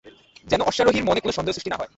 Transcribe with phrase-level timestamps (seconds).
[0.47, 1.89] যেন অশ্বারোহীর মনে কোন সন্দেহ সৃষ্টি না হয়।